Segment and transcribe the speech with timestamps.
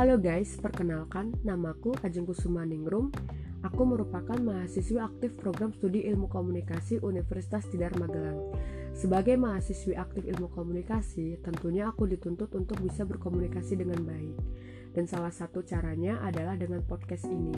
[0.00, 3.12] Halo guys, perkenalkan namaku Ajeng Kusuma Ningrum.
[3.60, 8.48] Aku merupakan mahasiswi aktif program studi ilmu komunikasi Universitas Tidar Magelang.
[8.96, 14.40] Sebagai mahasiswi aktif ilmu komunikasi, tentunya aku dituntut untuk bisa berkomunikasi dengan baik.
[14.96, 17.52] Dan salah satu caranya adalah dengan podcast ini.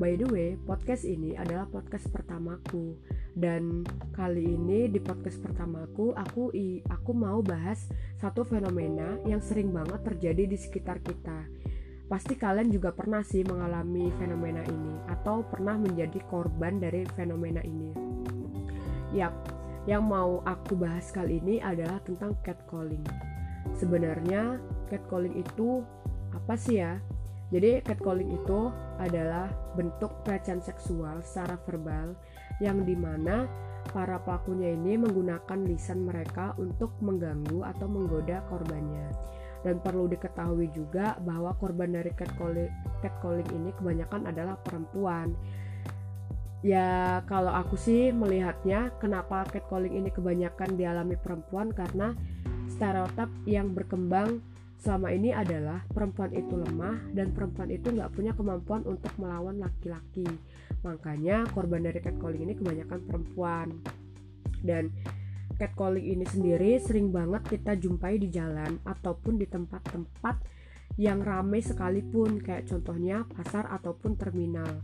[0.00, 2.96] By the way, podcast ini adalah podcast pertamaku
[3.32, 6.52] dan kali ini di podcast pertamaku aku
[6.88, 7.88] aku mau bahas
[8.20, 11.48] satu fenomena yang sering banget terjadi di sekitar kita.
[12.12, 17.96] Pasti kalian juga pernah sih mengalami fenomena ini atau pernah menjadi korban dari fenomena ini.
[19.16, 19.32] Yap,
[19.88, 23.04] yang mau aku bahas kali ini adalah tentang catcalling.
[23.80, 24.60] Sebenarnya
[24.92, 25.80] catcalling itu
[26.36, 27.00] apa sih ya?
[27.48, 32.12] Jadi catcalling itu adalah bentuk pelecehan seksual secara verbal
[32.62, 33.50] yang di mana
[33.90, 39.10] para pelakunya ini menggunakan lisan mereka untuk mengganggu atau menggoda korbannya.
[39.66, 42.70] Dan perlu diketahui juga bahwa korban dari catcalling,
[43.02, 45.34] catcalling ini kebanyakan adalah perempuan.
[46.62, 52.14] Ya kalau aku sih melihatnya kenapa catcalling ini kebanyakan dialami perempuan karena
[52.70, 54.38] stereotip yang berkembang
[54.82, 60.26] selama ini adalah perempuan itu lemah dan perempuan itu nggak punya kemampuan untuk melawan laki-laki.
[60.82, 63.78] Makanya korban dari catcalling ini kebanyakan perempuan.
[64.58, 64.90] Dan
[65.54, 70.42] catcalling ini sendiri sering banget kita jumpai di jalan ataupun di tempat-tempat
[70.98, 74.82] yang ramai sekalipun kayak contohnya pasar ataupun terminal.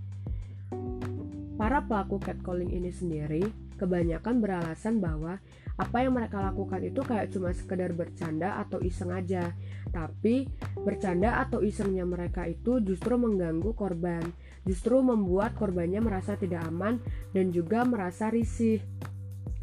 [1.58, 3.42] Para pelaku catcalling ini sendiri
[3.74, 5.42] kebanyakan beralasan bahwa
[5.78, 9.50] apa yang mereka lakukan itu kayak cuma sekedar bercanda atau iseng aja.
[9.90, 10.46] Tapi
[10.78, 14.22] bercanda atau isengnya mereka itu justru mengganggu korban
[14.68, 17.00] justru membuat korbannya merasa tidak aman
[17.32, 18.84] dan juga merasa risih.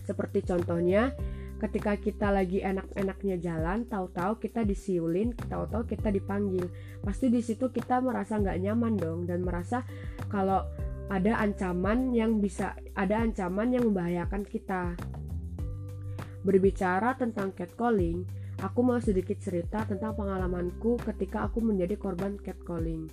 [0.01, 1.13] Seperti contohnya
[1.61, 6.65] ketika kita lagi enak-enaknya jalan tahu-tahu kita disiulin tahu-tahu kita dipanggil.
[7.05, 9.85] Pasti di situ kita merasa nggak nyaman dong dan merasa
[10.25, 10.65] kalau
[11.11, 14.97] ada ancaman yang bisa ada ancaman yang membahayakan kita
[16.45, 18.21] Berbicara tentang catcalling,
[18.61, 23.09] aku mau sedikit cerita tentang pengalamanku ketika aku menjadi korban catcalling.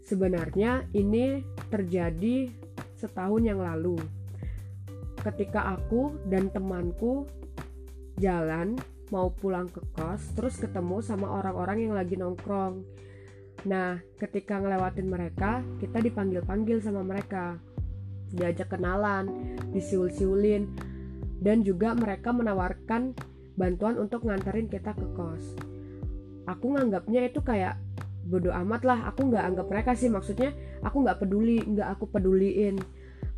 [0.00, 2.48] Sebenarnya ini terjadi
[2.96, 4.00] setahun yang lalu.
[5.20, 7.28] Ketika aku dan temanku
[8.16, 8.80] jalan
[9.12, 12.88] mau pulang ke kos, terus ketemu sama orang-orang yang lagi nongkrong.
[13.64, 17.56] Nah, ketika ngelewatin mereka, kita dipanggil-panggil sama mereka.
[18.34, 20.68] Diajak kenalan, disiul-siulin,
[21.40, 23.16] dan juga mereka menawarkan
[23.54, 25.54] bantuan untuk nganterin kita ke kos.
[26.44, 27.80] Aku nganggapnya itu kayak
[28.24, 32.80] bodoh amat lah, aku nggak anggap mereka sih maksudnya aku nggak peduli, nggak aku peduliin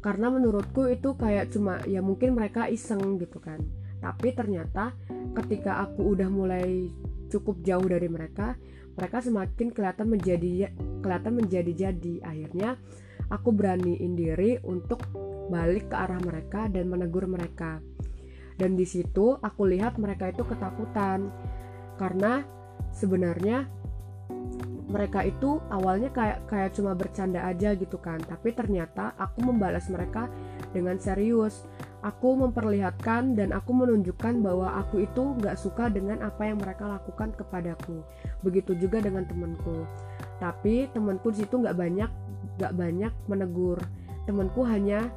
[0.06, 3.58] karena menurutku itu kayak cuma ya mungkin mereka iseng gitu kan.
[4.00, 4.92] Tapi ternyata
[5.36, 6.88] ketika aku udah mulai
[7.28, 8.54] cukup jauh dari mereka,
[8.96, 12.14] mereka semakin kelihatan menjadi kelihatan menjadi-jadi.
[12.24, 12.80] Akhirnya
[13.28, 15.04] aku beraniin diri untuk
[15.52, 17.78] balik ke arah mereka dan menegur mereka.
[18.56, 21.28] Dan di situ aku lihat mereka itu ketakutan
[22.00, 22.40] karena
[22.96, 23.68] sebenarnya
[24.86, 28.16] mereka itu awalnya kayak kayak cuma bercanda aja gitu kan.
[28.22, 30.30] Tapi ternyata aku membalas mereka
[30.72, 31.66] dengan serius
[32.04, 37.32] aku memperlihatkan dan aku menunjukkan bahwa aku itu nggak suka dengan apa yang mereka lakukan
[37.36, 38.04] kepadaku.
[38.44, 39.84] Begitu juga dengan temanku.
[40.36, 42.10] Tapi temanku di situ nggak banyak
[42.60, 43.80] nggak banyak menegur.
[44.28, 45.08] Temanku hanya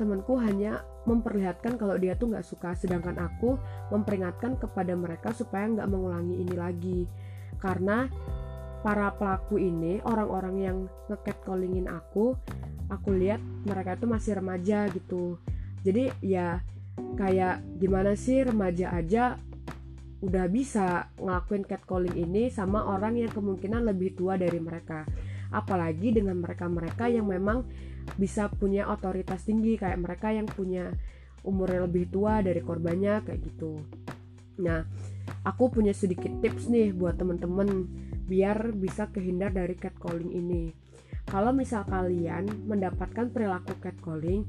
[0.00, 2.72] temanku hanya memperlihatkan kalau dia tuh nggak suka.
[2.76, 3.60] Sedangkan aku
[3.92, 7.00] memperingatkan kepada mereka supaya nggak mengulangi ini lagi.
[7.60, 8.08] Karena
[8.84, 12.36] para pelaku ini orang-orang yang ngecat callingin aku
[12.92, 15.40] aku lihat mereka itu masih remaja gitu
[15.84, 16.64] jadi ya
[17.14, 19.36] kayak gimana sih remaja aja
[20.24, 25.04] udah bisa ngelakuin catcalling ini sama orang yang kemungkinan lebih tua dari mereka
[25.52, 27.68] apalagi dengan mereka-mereka yang memang
[28.16, 30.92] bisa punya otoritas tinggi kayak mereka yang punya
[31.44, 33.84] umurnya lebih tua dari korbannya kayak gitu.
[34.64, 34.82] Nah,
[35.44, 37.86] aku punya sedikit tips nih buat temen-temen
[38.24, 40.72] biar bisa kehindar dari catcalling ini.
[41.24, 44.44] Kalau misal kalian mendapatkan perilaku catcalling,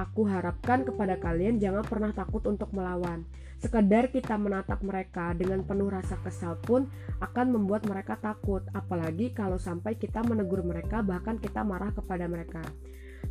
[0.00, 3.28] aku harapkan kepada kalian jangan pernah takut untuk melawan.
[3.60, 6.88] Sekedar kita menatap mereka dengan penuh rasa kesal pun
[7.20, 12.64] akan membuat mereka takut, apalagi kalau sampai kita menegur mereka bahkan kita marah kepada mereka.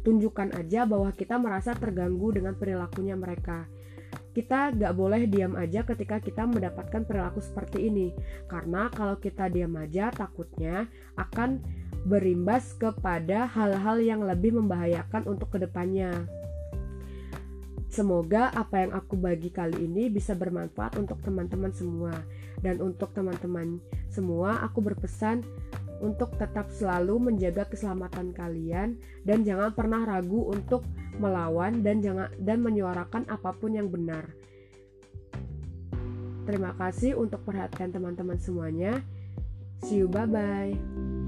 [0.06, 3.66] Tunjukkan aja bahwa kita merasa terganggu dengan perilakunya mereka.
[4.30, 8.14] Kita gak boleh diam aja ketika kita mendapatkan perilaku seperti ini,
[8.46, 10.86] karena kalau kita diam aja takutnya
[11.18, 11.58] akan
[12.06, 16.14] berimbas kepada hal-hal yang lebih membahayakan untuk ke depannya.
[17.90, 22.14] Semoga apa yang aku bagi kali ini bisa bermanfaat untuk teman-teman semua.
[22.62, 23.82] Dan untuk teman-teman
[24.14, 25.42] semua, aku berpesan
[26.00, 28.96] untuk tetap selalu menjaga keselamatan kalian
[29.28, 30.86] dan jangan pernah ragu untuk
[31.20, 34.32] melawan dan jangan dan menyuarakan apa pun yang benar.
[36.48, 39.04] Terima kasih untuk perhatian teman-teman semuanya.
[39.84, 41.19] See you bye bye.